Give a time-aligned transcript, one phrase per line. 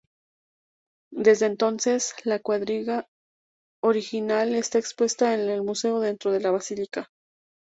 [1.13, 3.07] Desde entonces, la cuadriga
[3.83, 7.11] original está expuesta en el museo dentro de la Basílica.